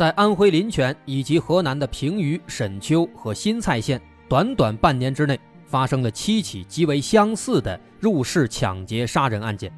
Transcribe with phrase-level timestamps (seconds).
[0.00, 4.00] 在安徽临泉以及河南的平舆、沈丘和新蔡县，
[4.30, 9.70] 短短半年之内发生了七起极为相似的入室抢劫杀人案件，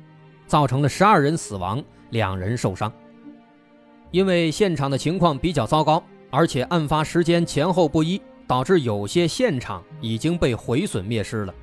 [0.47, 2.93] 造成了十二人死亡，两人受伤。
[4.13, 11.55] 因为现场的情况比较糟糕，而且案发时间前后不一，导致有些现场已经被毁损灭失了，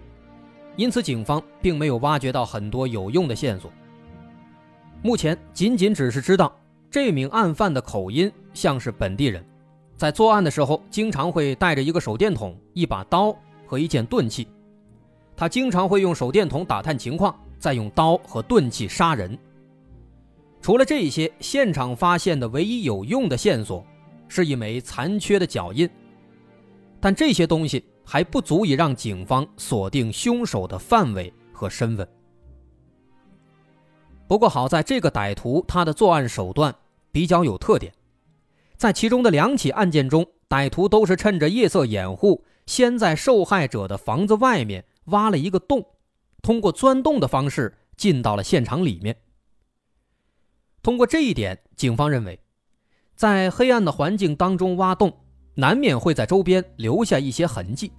[0.75, 3.71] 因此警方并没有挖掘到很多有用的线索。
[5.01, 6.53] 目前仅仅只是知道。
[6.91, 9.45] 这名案犯的口音像是本地人，
[9.95, 13.35] 在作案的时候经常会带着一个手电筒、一把刀
[13.67, 14.47] 和一件钝器。
[15.35, 19.37] 他经常会用手电筒打探情况，再用刀和钝器杀人。
[20.61, 23.85] 除了这些，现场发现的唯一有用的线索
[24.27, 25.87] 是一枚残缺的脚印，
[26.99, 32.05] 但这些东西还不足以让警方锁定凶手的范围和身份。
[34.29, 36.75] 不过好在这个歹徒他的作案手段
[37.11, 37.91] 比较有特点，
[38.77, 45.83] 在其中的两起案件中，歹徒都是趁着夜色掩护，先在受害者的房子外面挖了一个洞，
[46.43, 49.15] 通过钻洞的方式进到了现场里面。
[50.83, 52.39] 通过这一点，警方认为，
[53.15, 55.11] 在黑暗的环境当中挖洞，
[55.55, 57.91] 难免会在周边留下一些痕迹。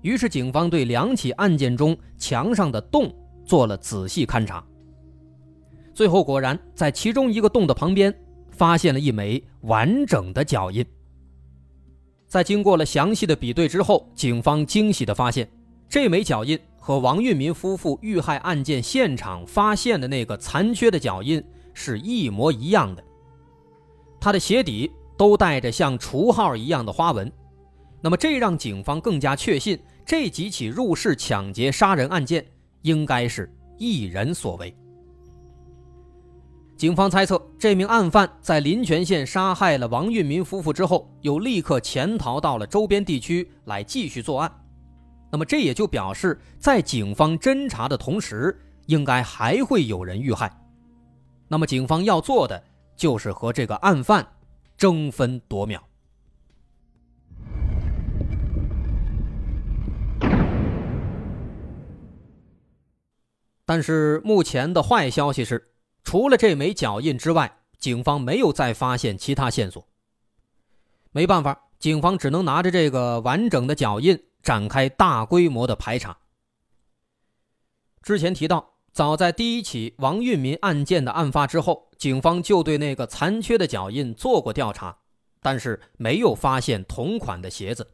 [0.00, 3.14] 于是，警方对两起案件中墙上的洞
[3.44, 4.64] 做了仔细勘察。
[5.98, 8.14] 最后果然在其中一个洞的旁边
[8.52, 10.86] 发现了一枚完整的脚印。
[12.28, 15.50] 在经过了详细的比对之后，警方惊喜地发现，
[15.88, 21.42] 这枚脚印和王运民夫妇遇害案件现场发现的那个残缺的脚印
[21.74, 23.02] 是一模一样的。
[24.20, 27.28] 他的鞋底都带着像除号一样的花纹，
[28.00, 29.76] 那么这让警方更加确信
[30.06, 32.46] 这几起入室抢劫杀人案件
[32.82, 34.72] 应该是一人所为。
[36.78, 44.48] 警方猜测，这名案犯在临泉县杀害了王运民夫妇之后，又立刻潜逃到了周边地区来继续作案。
[45.28, 48.56] 那么，这也就表示，在警方侦查的同时，
[48.86, 50.56] 应该还会有人遇害。
[51.48, 52.62] 那么，警方要做的
[52.94, 54.24] 就是和这个案犯
[54.76, 55.82] 争分夺秒。
[63.66, 65.72] 但是，目前的坏消息是。
[66.08, 69.86] 除了这枚脚印之外，警方没有再发现其他线索。
[71.10, 76.16] 没办法，警方只能拿着这个完整的脚印展开大规模的排查。
[78.00, 84.96] 之前提到，早在第一起王运民案件的案发之后，警方就对那个残缺的脚印做过调查，
[85.42, 87.86] 但是没有发现同款的鞋子。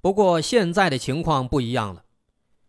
[0.00, 2.03] 不过现在的情况不一样了。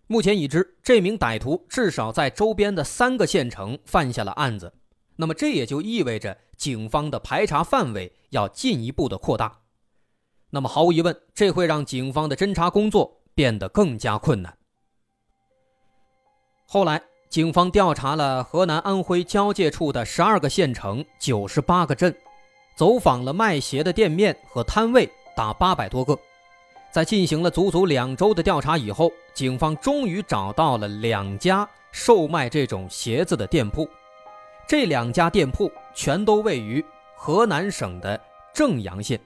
[0.07, 4.71] 目前已知，这名歹徒至少在周边的三个县城犯下了案子，
[5.15, 9.61] 那么这也就意味着警方的排查范围要进一步的扩大。
[10.51, 14.55] 那么毫无疑问，这会让警方的侦查工作变得更加困难。
[16.67, 22.15] 后来，警方调查了河南安徽交界处的十二个县城、九十八个镇，
[22.75, 26.17] 走访了卖鞋的店面和摊位达八百多个。
[26.95, 33.85] 在进行了足足两周的调查以后，警方终于找到了两家售卖这种鞋子的店铺。
[34.65, 36.81] 这两家店铺全都位于
[37.13, 38.17] 河南省的
[38.53, 39.19] 正阳县。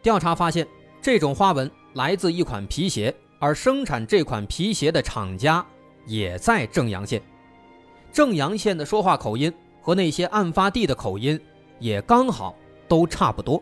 [0.00, 0.64] 调查发现，
[1.02, 5.66] 这种花纹来自一款皮鞋，而生产这款皮鞋的厂家
[6.06, 7.20] 也在正阳县。
[8.12, 9.52] 正阳县的说话口音
[9.82, 11.40] 和那些案发地的口音
[11.80, 12.54] 也刚好
[12.86, 13.60] 都差不多。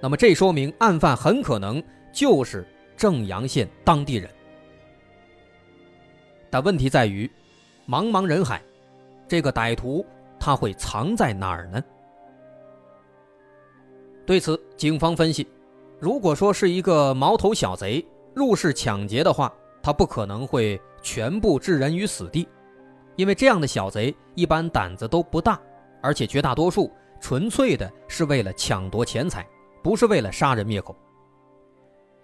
[0.00, 1.82] 那么，这说明案犯很可能
[2.12, 2.66] 就是
[2.96, 4.30] 正阳县当地人。
[6.50, 7.30] 但问题在于，
[7.88, 8.62] 茫茫人海，
[9.26, 10.04] 这个歹徒
[10.38, 11.82] 他会藏在哪儿呢？
[14.24, 15.46] 对此，警方分析，
[15.98, 18.04] 如果说是一个毛头小贼
[18.34, 19.52] 入室抢劫的话，
[19.82, 22.46] 他不可能会全部置人于死地，
[23.16, 25.60] 因为这样的小贼一般胆子都不大，
[26.02, 26.90] 而且绝大多数
[27.20, 29.46] 纯粹的是为了抢夺钱财。
[29.86, 30.96] 不是为了杀人灭口，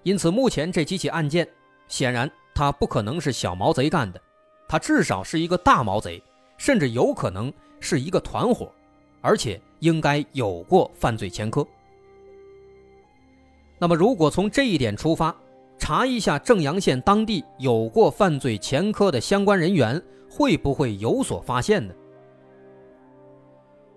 [0.02, 1.48] 因此目前这几起案件，
[1.86, 4.20] 显然他不可能是小毛贼干的，
[4.68, 6.20] 他至少是一个大毛贼，
[6.56, 8.68] 甚至有可能是一个团伙，
[9.20, 11.64] 而且应该有过犯罪前科。
[13.78, 15.32] 那么，如果从这一点出发，
[15.78, 21.94] 查一下正阳县当地有过犯罪前科的相关人员，会不会有所发现呢？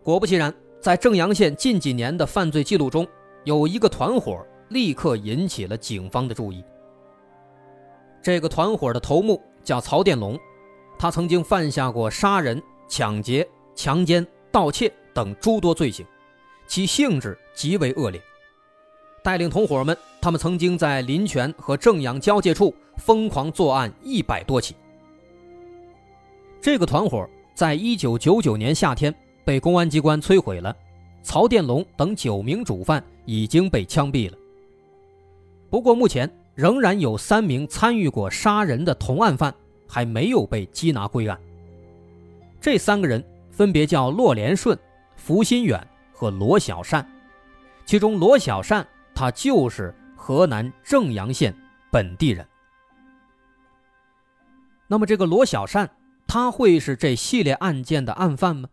[0.03, 3.07] 果不其然，在正阳县近几年的犯罪记录中，
[3.45, 6.63] 有一个团伙立刻引起了警方的注意。
[8.21, 10.37] 这个团伙的头目叫曹殿龙，
[10.97, 16.05] 他曾经犯下过杀人、抢劫、强奸、盗窃等诸多罪行，
[16.67, 18.19] 其性质极为恶劣。
[19.23, 24.75] 带领同伙们，他们曾经在临泉和正阳交界处疯狂作案一百多起。
[26.59, 29.13] 这个团伙在一九九九年夏天
[29.43, 30.75] 被公安机关摧毁了，
[31.21, 34.37] 曹殿龙等九名主犯已经被枪毙了。
[35.69, 36.31] 不过目前。
[36.55, 39.53] 仍然有三名参与过杀人的同案犯
[39.85, 41.37] 还没有被缉拿归案。
[42.61, 44.79] 这三个人分别叫骆连顺、
[45.17, 47.05] 福新远和罗小善，
[47.85, 51.53] 其中罗小善他就是河南正阳县
[51.91, 52.47] 本地人。
[54.87, 55.89] 那么这个罗小善
[56.25, 58.69] 他会是这系列案件的案犯吗？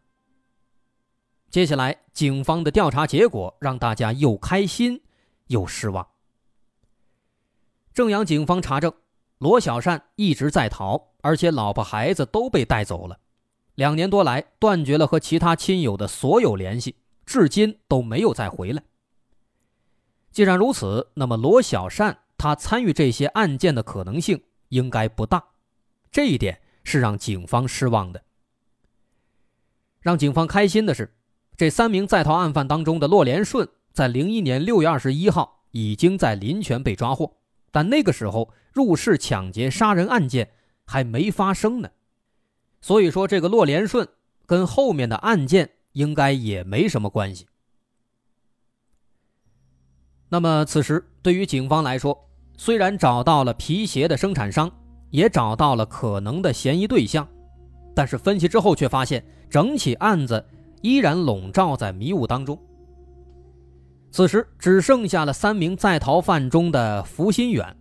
[1.52, 5.02] 接下来警方的调查结果让大家又开心
[5.49, 6.08] 又失望。
[7.93, 8.90] 正阳警方查证，
[9.37, 13.19] 罗小善一直在逃，而且老婆孩子都被带走了。
[13.75, 16.96] 两年多来，断绝了和其他亲友的所有联系，
[17.26, 18.82] 至今都没有再回来。
[20.31, 25.44] 既然如此，那么罗小善他参与这些案件的可能性应该不大，
[26.10, 28.22] 这一点是让警方失望的。
[30.00, 31.14] 让警方开心的是，
[31.62, 37.37] 这三名在逃案犯当中的骆连顺，在零一年六月二十一号已经在临泉被抓获。
[37.70, 40.50] 但那个时候入室抢劫杀人案件
[40.85, 41.88] 还没发生呢，
[42.81, 44.09] 所以说这个骆连顺
[44.44, 47.47] 跟后面的案件应该也没什么关系。
[50.31, 54.69] 那么此时对于警方来说，虽然找到了皮鞋的生产商，
[55.11, 57.29] 也找到了可能的嫌疑对象，
[57.94, 60.44] 但是分析之后却发现整起案子
[60.82, 62.58] 依然笼罩在迷雾当中。
[64.11, 67.75] 此时只剩下了三名在逃犯中的福新远，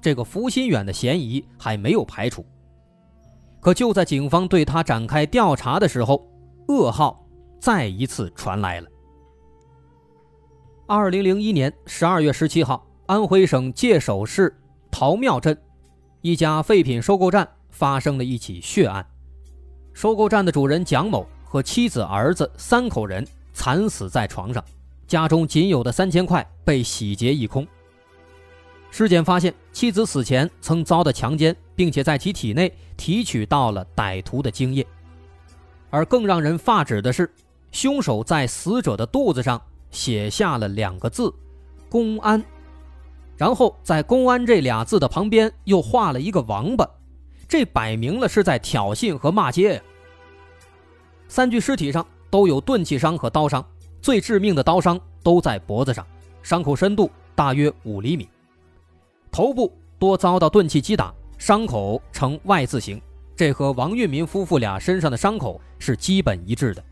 [0.00, 2.46] 这个福新远的嫌疑还没有排除。
[3.60, 6.26] 可就在警方对他展开调查的时候，
[6.68, 7.26] 噩耗
[7.60, 8.88] 再一次传来了。
[10.86, 14.56] 二零零一年十二月十七号，安徽省界首市
[14.90, 15.56] 陶庙镇
[16.22, 19.04] 一家废品收购站发生了一起血案，
[19.92, 21.26] 收购站的主人蒋某
[21.56, 24.62] 和妻子、儿子三口人惨死在床上。
[25.08, 27.66] 家中仅有的三千块被洗劫一空。
[28.90, 34.86] 尸检发现，妻子死前曾遭到强奸，并且在其体内提取到了歹徒的精液。
[35.88, 37.32] 而更让人发指的是，
[37.72, 39.58] 凶手在死者的肚子上
[39.90, 41.32] 写下了两个字
[41.88, 42.44] “公安”，
[43.38, 46.86] 然后在“公安”这俩字的旁边又画了一个王八，
[47.48, 49.80] 这摆明了是在挑衅和骂街呀。
[51.28, 53.64] 三具尸体上都有钝器伤和刀伤。
[54.02, 56.06] 最致命的刀伤都在脖子上，
[56.40, 58.28] 伤口深度大约五厘米，
[59.32, 63.02] 头部多遭到钝器击打，伤口呈 Y 字形，
[63.34, 66.84] 这和王运民夫妇俩身上的伤口是基本一致的。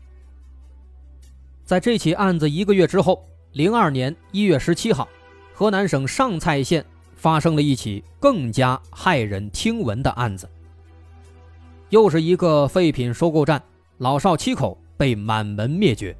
[1.63, 5.07] 在这起案子一个月之后，零二年一月十七号，
[5.53, 10.49] 河南省上蔡县发生了一起更加骇人听闻的案子，
[11.91, 13.63] 又是一个废品收购站，
[13.97, 16.15] 老少七口被满门灭绝。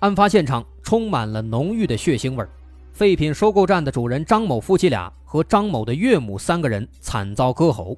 [0.00, 2.50] 案发现场充满了浓郁的血腥味儿
[2.92, 7.96] 废品收购站的主人张某夫妻俩和张某的岳母三个人惨遭割喉，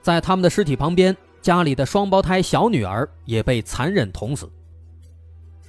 [0.00, 4.50] 在他们的尸体旁边，家里的双胞胎小女儿也被残忍捅死。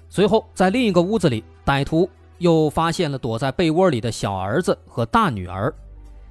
[0.10, 5.74] 随后，在另一个屋子里，歹徒又发现了躲在被窝里的小儿子和大女儿。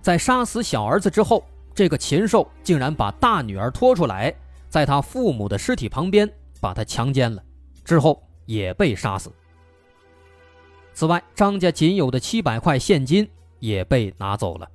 [0.00, 4.34] 在杀死小儿子之后，这个禽兽竟然把大女儿拖出来，
[4.74, 6.28] 在他父母的尸体旁边
[6.60, 7.40] 把他强奸了，
[7.84, 8.20] 之后。
[8.46, 9.32] 也被杀死。
[10.92, 13.26] 此外，张家仅有的七百块现金
[13.58, 14.70] 也被拿走了。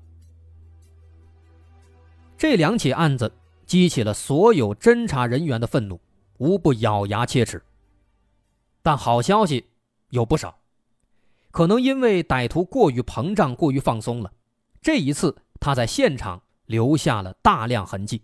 [2.36, 3.32] 这两起案子
[3.68, 6.02] 激起了所有侦查人员的愤怒，
[6.40, 7.62] 无不咬牙切齿。
[8.82, 9.70] 但好消息
[10.10, 10.58] 有不少，
[11.52, 14.34] 可能因为歹徒过于膨胀、过于放松了，
[14.82, 18.24] 这一次他在现场留下了大量痕迹。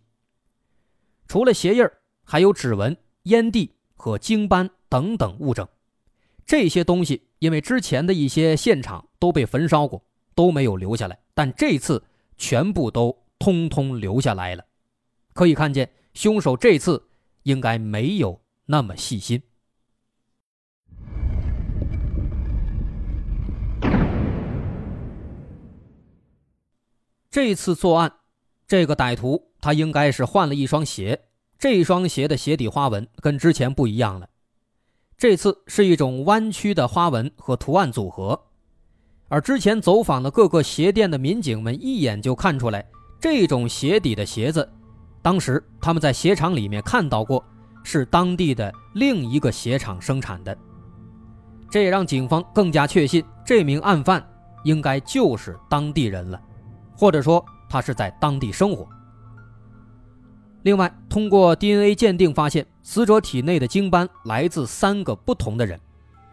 [1.28, 1.84] 除了鞋印
[2.24, 5.68] 还有指纹烟蒂和精斑等等物证。
[6.46, 10.04] 这些东西因为之前的一些现场都被焚烧过
[10.36, 12.04] 都没有留下来但这次
[12.38, 14.64] 全部都通通留下来了。
[15.34, 17.10] 可以看见凶手这次
[17.44, 19.42] 应该没有那么细心。
[27.36, 28.20] 这次作案
[28.66, 31.20] 这个歹徒他应该是换了一双鞋，
[31.58, 34.30] 这双鞋的鞋底花纹跟之前不一样了，
[35.18, 38.40] 这次是一种弯曲的花纹和图案组合。
[39.28, 42.86] 而之前走访的各个鞋店的民警们一眼就看出来，
[43.20, 44.72] 这种鞋底的鞋子，
[45.24, 47.44] 当时他们在鞋厂里面看到过，
[47.84, 50.56] 是当地的另一个鞋厂生产的。
[51.72, 54.24] 这也让警方更加确信这名案犯
[54.64, 56.40] 应该就是当地人了，
[56.96, 58.88] 或者说他是在当地生活。
[60.66, 65.80] 另外，通过 DNA 鉴定发现，死者体内的精斑来自三个不同的人，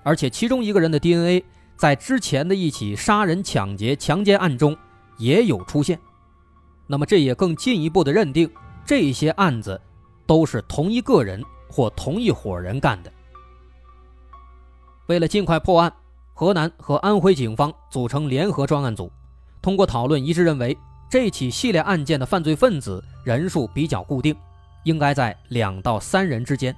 [0.02, 1.44] 而且其中一个人的 DNA
[1.76, 4.74] 在之前的一起杀人、抢劫、强奸案中
[5.18, 5.98] 也有出现。
[6.86, 8.50] 那么，这也更进一步的认定
[8.86, 9.78] 这些案子
[10.26, 13.12] 都是同一个人或同一伙人干的。
[15.08, 15.92] 为了尽快破案，
[16.32, 19.12] 河南和安徽警方组成联合专案组，
[19.60, 20.74] 通过讨论一致认为，
[21.12, 24.34] 这起系列案件的犯罪分子人数比较固定，
[24.84, 26.74] 应该在两到三人之间。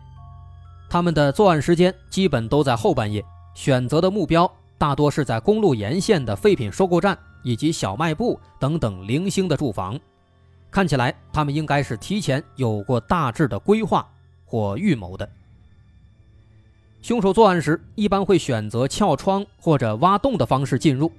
[0.90, 3.24] 他们的作案时间基本都在后半夜，
[3.54, 9.96] 选择的目标大多是在公路沿线的废品收购站以及小卖部等等零星的住房。
[10.68, 14.04] 看起来，他们应该是提前有过大致的规划
[14.44, 15.30] 或预谋的。
[17.02, 21.12] 凶手作案时一般会选择撬窗或者挖洞的方式进入。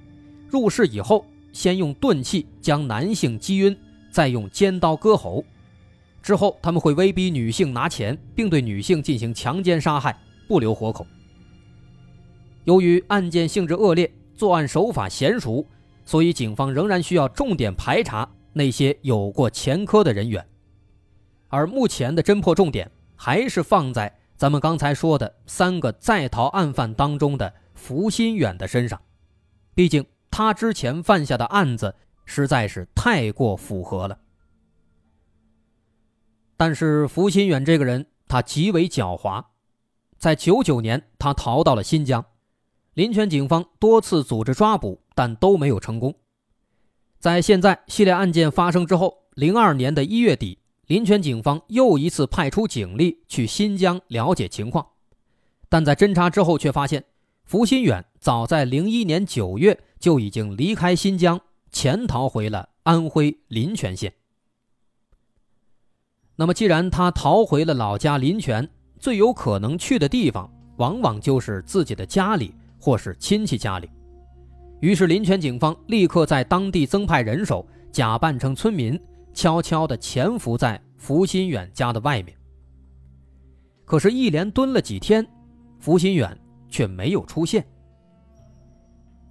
[0.50, 3.76] 入室以后，先用钝器将男性击晕，
[4.12, 5.42] 再用尖刀割喉。
[6.22, 10.20] 之后，他们会威逼女性拿钱，并对女性进行强奸杀害，
[10.50, 11.08] 不留活口。
[12.66, 15.66] 由于案件性质恶劣，作案手法娴熟，
[16.04, 20.46] 所以警方仍然需要重点排查那些有过前科的人员。
[21.48, 24.14] 而目前的侦破重点还是放在。
[24.36, 29.00] 咱们刚才说的三个在逃案犯当中的福新远的身上，
[29.74, 30.06] 毕竟
[30.38, 34.20] 他之前犯下的案子实在是太过符合了。
[36.58, 39.46] 但是福新远这个人他极为狡猾，
[40.18, 42.26] 在九九年他逃到了新疆，
[42.96, 46.14] 临泉警方多次组织抓捕，但都没有成功。
[47.18, 50.60] 在现在系列案件发生之后，零二年的一月底。
[50.88, 54.86] 临泉警方又一次派出警力去新疆了解情况，
[55.70, 57.06] 但在侦查之后却发现，
[57.46, 64.14] 福新远早在零一年九月就已经离开新疆，潜逃回了安徽临泉县。
[66.36, 68.70] 那么，既然他逃回了老家临泉，
[69.00, 70.48] 最有可能去的地方，
[70.78, 73.90] 往往就是自己的家里或是亲戚家里。
[74.80, 79.02] 于是，临泉警方立刻在当地增派人手，假扮成村民。
[79.34, 82.38] 悄悄地潜伏在福新远家的外面。
[83.86, 85.26] 可是，一连蹲了几天，
[85.80, 87.66] 福新远却没有出现。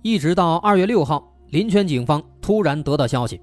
[0.05, 3.41] 一直到二月六号，临泉警方突然得到消息，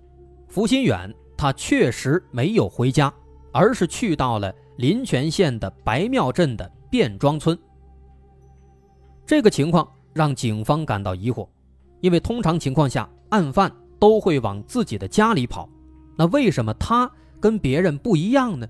[0.48, 3.12] 福新远他确实没有回家，
[3.52, 7.58] 而是去到了临泉县的白庙镇的卞庄村。
[9.26, 11.48] 这个情况让警方感到疑惑，
[12.00, 15.68] 因为通常情况下，案犯都会往自己的家里跑。
[16.16, 18.68] 那为什么他跟别人不一样呢？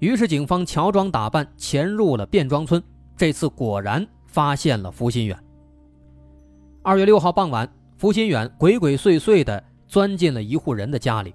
[0.00, 2.82] 于是警方乔装打扮潜入了卞庄村，
[3.16, 5.42] 这次果然发现了福新远。
[6.84, 11.32] 二月六号傍晚，福新远鬼鬼祟祟地钻进了一户人的家里。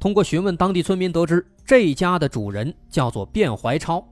[0.00, 4.02] 通过询问当地村民得知，这家的主人叫做卞怀超，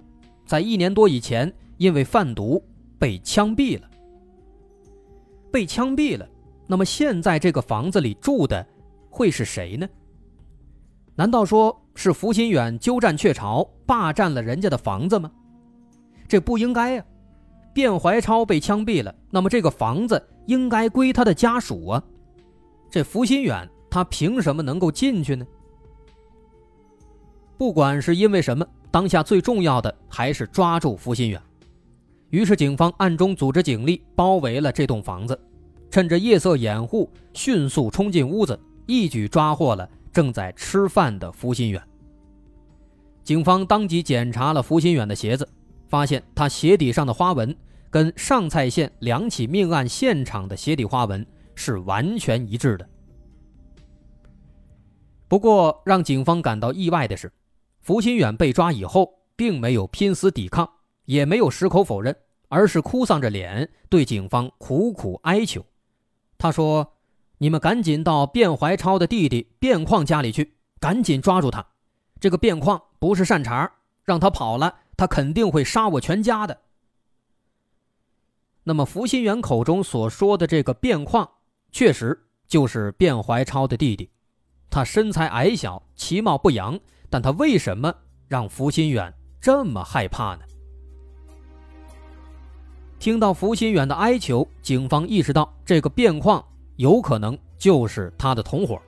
[0.44, 2.62] 在一年多以前因为贩毒
[2.98, 3.88] 被枪毙了。
[5.50, 6.28] 被枪毙了，
[6.66, 8.66] 那么现在这个房子里住的？
[9.08, 9.88] 会是谁呢？
[11.14, 15.32] 难道说是福新远鸠占鹊巢，霸占了人家的房子吗？
[16.28, 17.04] 这不应该呀！
[17.76, 22.02] 卞怀超被枪毙了，那么这个房子应该归他的家属啊。
[22.90, 25.46] 这福新远他凭什么能够进去呢？
[27.58, 31.38] 不管是因为什么，当下最重要的还是抓住福新远。
[32.30, 35.38] 于是警方暗中组织警力包围了这栋房子，
[35.90, 38.58] 趁着夜色掩护，迅速冲进屋子。
[38.86, 41.82] 一举抓获了正在吃饭的福新远。
[43.22, 45.46] 警方当即检查了福新远的鞋子，
[45.88, 47.56] 发现他鞋底上的花纹
[47.90, 52.88] 跟上蔡县两起命案现场的鞋底花纹是完全一致的。
[55.28, 57.32] 不过，让警方感到意外的是，
[57.80, 60.68] 福新远被抓以后，并没有拼死抵抗，
[61.04, 62.16] 也没有矢口否认，
[62.48, 65.64] 而是哭丧着脸对警方苦苦哀求。
[66.38, 66.92] 他说。
[67.38, 71.66] 你们赶紧到卞怀超的弟弟卞矿家里去，赶紧抓住他。
[72.18, 73.70] 这个卞矿不是善茬，
[74.04, 76.58] 让他跑了，他肯定会杀我全家的。
[78.64, 81.28] 那么，福新元口中所说的这个卞矿，
[81.70, 84.10] 确实就是卞怀超的弟弟。
[84.68, 87.94] 他身材矮小，其貌不扬，但他为什么
[88.26, 90.42] 让福新远这么害怕呢？
[92.98, 96.44] 听到福新远的哀求，警方意识到这个卞况
[96.76, 98.80] 有可能就是他的同伙，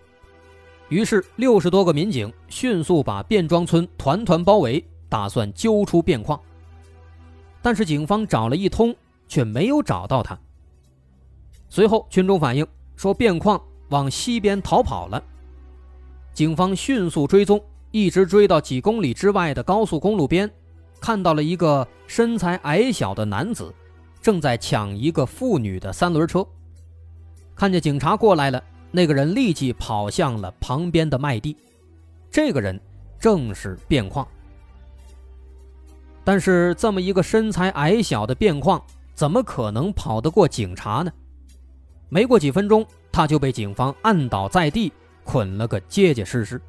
[0.88, 6.40] 于是六十多个民警迅速把卞庄村团团包围，打算揪出卞矿。
[7.60, 8.94] 但是警方找了一通，
[9.26, 10.38] 却没有找到他。
[11.68, 15.22] 随后，群众反映说，卞矿往西边逃跑了。
[16.32, 17.60] 警方迅速追踪，
[17.90, 20.48] 一直追到几公里之外的高速公路边，
[21.00, 23.74] 看到了一个身材矮小的男子，
[24.22, 26.46] 正在抢一个妇女的三轮车。
[27.56, 28.62] 看见警察过来了，
[28.92, 31.56] 那个人立即跑向了旁边的麦地。
[32.30, 32.80] 这个人
[33.18, 34.26] 正是卞矿。
[36.28, 41.10] 但是，这么一个身材矮小的卞矿，怎么可能跑得过警察呢？
[42.10, 44.92] 没过几分钟，他就被警方按倒在地，
[45.24, 46.60] 捆了个结结实实。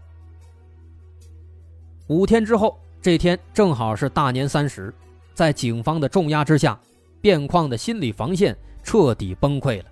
[2.08, 4.94] 五天之后，这天正好是大年三十，
[5.34, 6.80] 在警方的重压之下，
[7.20, 9.86] 卞矿的心理防线彻底崩溃了。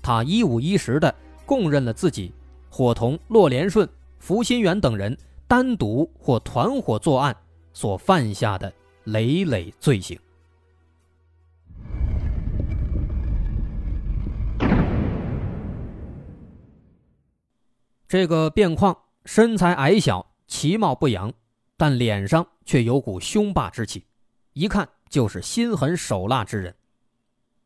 [0.00, 1.12] 他一五一十的
[1.44, 2.32] 供认了自己
[2.70, 3.88] 伙同骆连顺、
[4.20, 7.36] 福新元等人单独或团伙作案
[7.72, 8.72] 所犯下的。
[9.12, 10.18] 累累罪行。
[18.06, 21.32] 这个卞况身材矮小，其貌不扬，
[21.76, 24.06] 但脸上却有股凶霸之气，
[24.52, 26.74] 一看就是心狠手辣之人。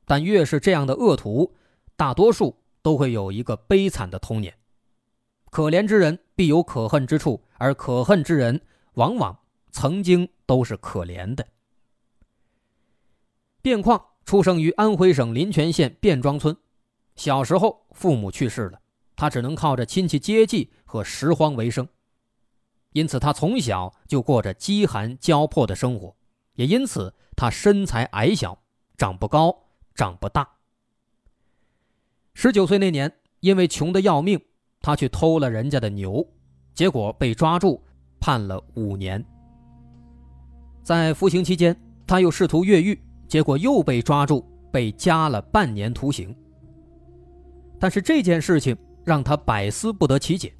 [0.05, 1.55] 但越是这样的恶徒，
[1.97, 4.53] 大多数都会有一个悲惨的童年。
[5.51, 8.61] 可怜之人必有可恨之处，而可恨之人
[8.95, 9.39] 往往。
[9.71, 11.49] 曾经都是可怜的。
[13.63, 16.55] 卞矿出生于安徽省临泉县卞庄村，
[17.17, 18.79] 小时候父母去世了，
[19.17, 21.89] 他只能靠着亲戚接济和拾荒为生，
[22.93, 26.15] 因此他从小就过着饥寒交迫的生活，
[26.57, 28.63] 也因此他身材矮小，
[28.99, 30.47] 长不高，长不大。
[32.35, 33.11] 十九岁那年，
[33.41, 34.39] 因为穷得要命，
[34.83, 36.29] 他去偷了人家的牛，
[36.75, 37.83] 结果被抓住，
[38.21, 39.25] 判了五年。
[40.83, 46.35] 在服刑期间，他又试图越狱，结果又被抓住，被加了半年徒刑。
[47.79, 50.53] 但是这件事情让他百思不得其解，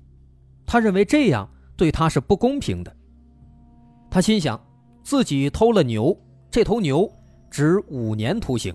[0.65, 2.97] 他认为这样对他是不公平的。
[4.11, 4.61] 他心想，
[5.03, 6.17] 自己偷了牛，
[6.51, 7.11] 这头牛
[7.51, 8.75] 值五年徒刑，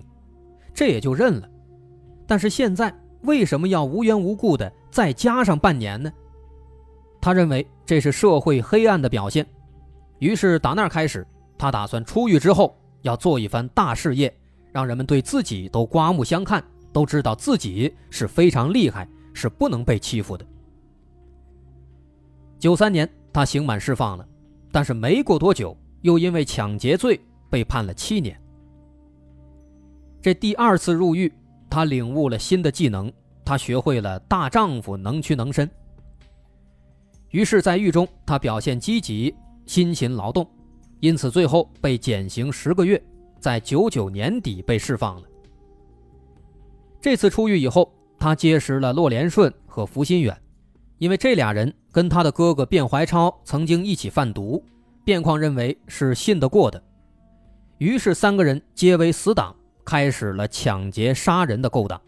[0.74, 1.48] 这也就认了。
[2.26, 6.12] 但是现在为什么要无缘无故的再加上半年呢？
[7.20, 9.46] 他认为这是社会黑暗的表现，
[10.18, 11.26] 于是打那开始。
[11.58, 14.32] 他打算出狱之后要做一番大事业，
[14.72, 20.46] 让人们对自己都刮目相看，都知道自己是非常厉害，是不能被欺负的。
[22.58, 24.26] 九三年，他刑满释放了，
[24.70, 28.40] 但是没过多久，又因为抢劫罪被判了七年。
[30.20, 31.32] 这第二次入狱，
[31.70, 33.12] 他领悟了新的技能，
[33.44, 35.68] 他学会了大丈夫能屈能伸。
[37.30, 39.34] 于是，在狱中，他表现积极，
[39.66, 40.44] 辛勤劳动。
[41.00, 43.00] 因此，最后被减刑十个月，
[43.38, 45.28] 在九九年底被释放了。
[47.00, 50.36] 这次出狱以后，他结识了骆连顺和福新远，
[50.98, 54.60] 因为这俩人跟他的哥哥卞怀超曾经一起贩毒，
[55.04, 56.82] 卞矿认为是信得过的，
[57.78, 62.00] 于是三个人结为死党，开始了抢劫杀人的勾当。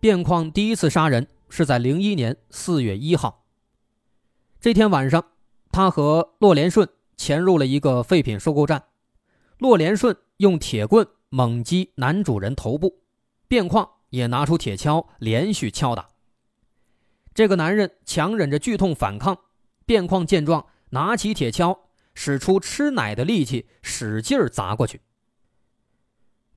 [0.00, 3.44] 卞矿第一次杀人是在零一年四月一号，
[4.60, 5.24] 这天晚上，
[5.70, 6.88] 他和骆连顺。
[7.20, 8.82] 潜入了一个废品收购站，
[9.58, 13.02] 骆连顺用铁棍猛击男主人头部，
[13.46, 16.08] 卞矿也拿出铁锹连续敲打。
[17.34, 19.38] 这个男人强忍着剧痛反抗，
[19.84, 21.78] 卞矿见状拿起铁锹，
[22.14, 25.02] 使出吃奶的力气使劲砸过去。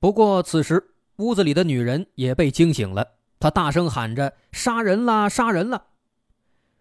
[0.00, 5.28] 不过此时屋子里的女人也被惊醒了，她大声喊着：“杀人啦！
[5.28, 5.88] 杀人了！”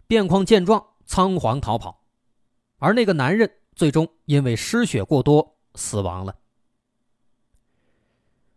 [0.07, 2.05] 卞矿见状仓皇逃跑，
[2.77, 3.51] 而那个男人。
[3.75, 6.35] 最终因为失血过多死亡了。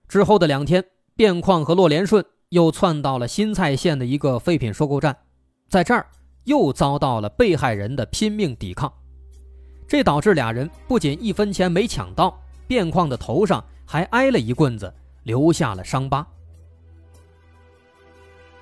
[0.09, 0.85] 之后的两天，
[1.17, 5.17] 卞矿和骆连顺又窜到了新蔡县的一个废品收购站，
[5.69, 6.07] 在这儿
[6.45, 8.93] 又遭到了被害人的拼命抵抗，
[9.89, 14.93] 这导致俩人不仅一分钱没抢到，卞矿的头上还挨了一棍子，
[15.25, 16.25] 留下了伤疤。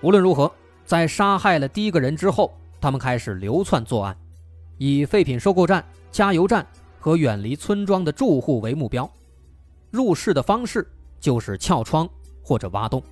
[0.01, 0.51] 无论如何，
[0.87, 4.17] 在杀害了第一个人之后，他们开始流窜作案，
[4.79, 5.85] 以废品收购站。
[6.13, 6.65] 加油站
[7.01, 9.11] 和远离村庄的住户为目标，
[9.91, 12.09] 入室的方式就是撬窗
[12.41, 13.03] 或者挖洞。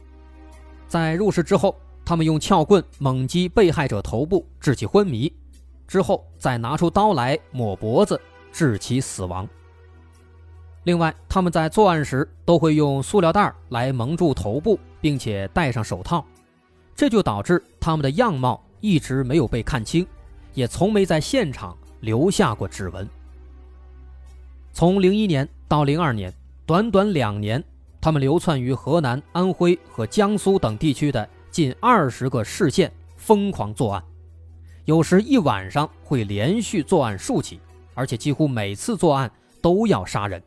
[0.87, 5.35] 在入室之后，他们用撬棍猛击被害者头部，致其昏迷，
[5.88, 8.20] 之后再拿出刀来抹脖子，
[8.53, 9.48] 致其死亡。
[10.85, 16.25] 另外，他们在作案时都会用塑料袋来蒙住头部，并且戴上手套，
[16.94, 20.07] 这就导致他们的样貌一直没有被看清，
[20.55, 23.09] 也从没在现场留下过指纹。
[24.73, 26.33] 从零一年到零二年，
[26.67, 27.62] 短短两年，
[28.01, 34.03] 他们流窜于河南、安徽和江苏等地区的近二十个市县，疯狂作案，
[34.87, 37.61] 有时一晚上会连续作案数起，
[37.95, 40.43] 而且几乎每次作案都要杀人。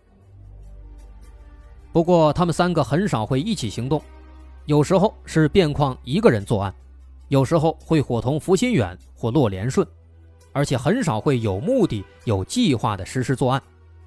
[1.94, 4.02] 不过，他们三个很少会一起行动，
[4.65, 6.74] 有时候是卞况一个人作案，
[7.27, 9.88] 有时候会伙同福新远或骆连顺，
[10.51, 13.61] 而且很少会有目的、有计划的实施作案，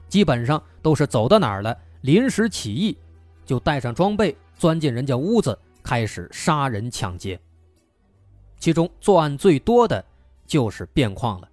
[0.08, 2.96] 基本上都是走到哪儿了，临时起意，
[3.44, 7.38] 就带上装备钻进人家屋子，开始杀人抢劫。
[8.58, 10.04] 其中作案最多的
[10.46, 11.48] 就是卞况了。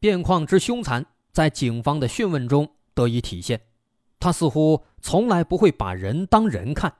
[0.00, 3.60] 卞况之凶残，在警方的讯问中得以体现。
[4.18, 6.92] 他似乎从来不会把人当人看，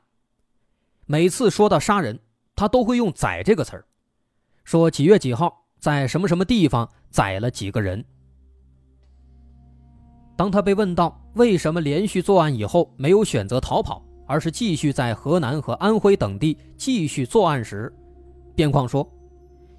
[1.10, 2.16] 每次说到杀人，
[2.54, 3.84] 他都会用“宰”这个词儿，
[4.62, 8.04] 说几月几号在什么什么地方宰了几个人。
[10.36, 17.92] 当他被问到为什么连续作案以后没有选择逃跑，而是继续在河南和安徽等地继续作案时，
[18.54, 19.04] 卞况说：“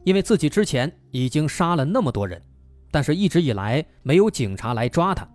[0.03, 2.43] 因为自己之前已经杀了那么多人，
[2.91, 5.25] 但是一直以来没有警察来抓他，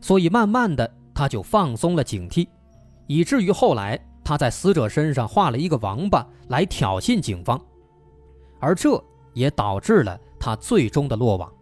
[0.00, 2.46] 所以慢慢的。”他就放松了警惕，
[3.08, 7.60] 以至于后来他在死者身上画了一个王八来挑衅警方，
[8.60, 11.52] 而这也导致了他最终的落网，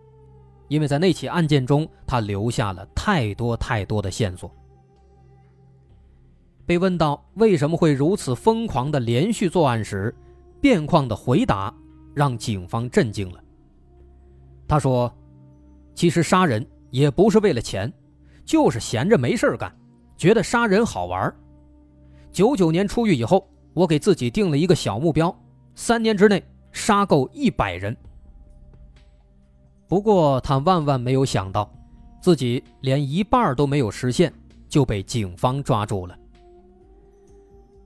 [0.68, 4.50] 因为在那起案件中，他留下了太多太多的线索。
[6.66, 10.14] 被问到为什么会如此疯狂的连续作案时，
[10.60, 11.74] 卞况的回答
[12.14, 13.42] 让警方震惊了。
[14.68, 15.12] 他说
[15.96, 17.92] ：“其实杀人也不是为了钱。”
[18.46, 19.72] 就是闲着没事干，
[20.16, 21.32] 觉得杀人好玩。
[22.32, 25.34] 九九年出狱以后，我给自己定了一个小目标：
[25.74, 27.96] 三年之内杀够一百人。
[29.88, 31.68] 不过他万万没有想到，
[32.22, 34.32] 自己连一半都没有实现，
[34.68, 36.16] 就被警方抓住了。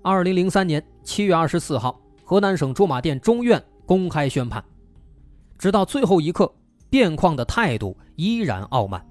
[0.03, 4.63] 二零零三年七月二十四号，河南省驻马店中院公开宣判，
[5.57, 6.53] 直到最后一刻，
[6.91, 9.03] 卞况的态度依然傲慢。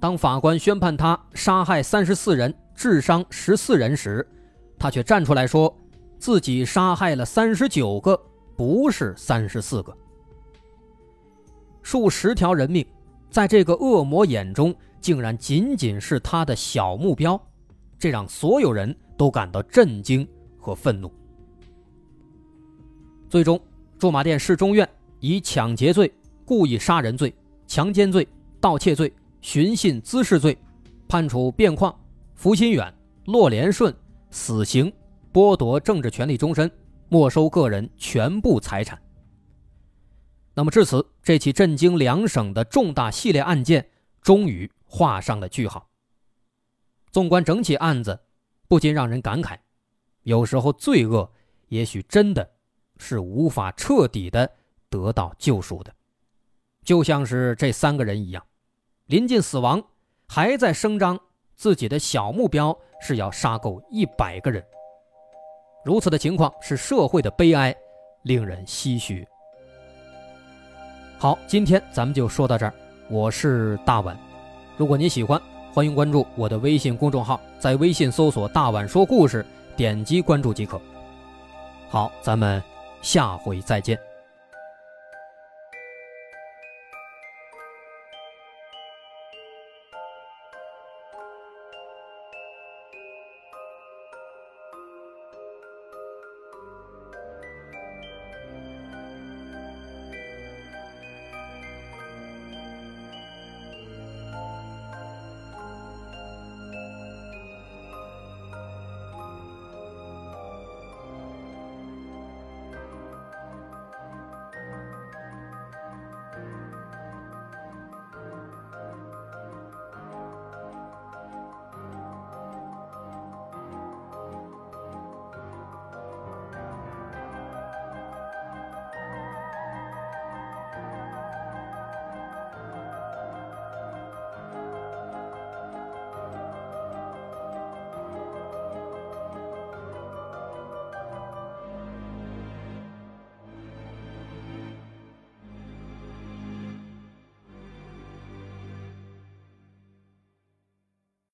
[0.00, 4.26] 当法官宣判他杀害三十四人、致伤十四人时，
[4.78, 5.74] 他却站出来说，
[6.18, 8.20] 自己杀害了三十九个，
[8.56, 9.96] 不是三十四个。
[11.82, 12.86] 数十条人命，
[13.30, 17.40] 在这个恶魔眼中，竟然仅仅是他的小目标，
[17.98, 20.26] 这让所有人都感到震惊
[20.58, 21.12] 和愤怒。
[23.28, 23.60] 最终，
[23.98, 24.88] 驻马店市中院
[25.20, 26.12] 以抢劫罪、
[26.44, 27.34] 故意杀人罪、
[27.66, 28.26] 强奸罪、
[28.60, 29.12] 盗窃罪。
[29.40, 30.56] 寻衅滋事罪，
[31.06, 31.94] 判处卞矿、
[32.34, 32.92] 福新远、
[33.26, 33.94] 骆连顺
[34.30, 34.92] 死刑，
[35.32, 36.70] 剥夺政治权利终身，
[37.08, 39.00] 没收个人全部财产。
[40.54, 43.88] 那么至此，这起震惊两省的重大系列案件
[44.20, 45.88] 终于画上了句号。
[47.10, 48.20] 纵观整起案子，
[48.68, 49.58] 不禁让人感慨：
[50.22, 51.32] 有时候罪恶
[51.68, 52.48] 也许真的
[52.98, 54.50] 是无法彻底的
[54.88, 55.94] 得到救赎的，
[56.82, 58.44] 就像是这三个人一样。
[59.06, 59.82] 临近死亡，
[60.26, 61.18] 还在声张
[61.56, 64.64] 自己的小目标是要杀够一百个人。
[65.84, 67.74] 如此的情况是社会的悲哀，
[68.22, 69.26] 令人唏嘘。
[71.18, 72.72] 好，今天咱们就说到这儿。
[73.10, 74.18] 我是大碗，
[74.76, 75.40] 如果您喜欢，
[75.72, 79.44] 欢迎关注我的微信公众号，在微信搜索“大碗说故事”，
[79.76, 80.80] 点击关注即可。
[81.88, 82.62] 好，咱们
[83.02, 84.13] 下回再见。